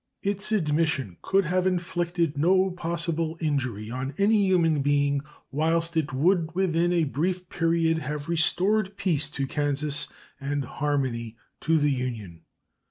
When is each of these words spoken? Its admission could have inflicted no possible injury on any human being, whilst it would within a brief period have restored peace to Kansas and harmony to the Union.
Its 0.23 0.51
admission 0.51 1.15
could 1.21 1.45
have 1.45 1.67
inflicted 1.67 2.35
no 2.35 2.71
possible 2.71 3.37
injury 3.39 3.91
on 3.91 4.15
any 4.17 4.47
human 4.47 4.81
being, 4.81 5.21
whilst 5.51 5.95
it 5.95 6.11
would 6.11 6.49
within 6.55 6.91
a 6.91 7.03
brief 7.03 7.47
period 7.49 7.99
have 7.99 8.27
restored 8.27 8.97
peace 8.97 9.29
to 9.29 9.45
Kansas 9.45 10.07
and 10.39 10.65
harmony 10.65 11.37
to 11.59 11.77
the 11.77 11.91
Union. 11.91 12.41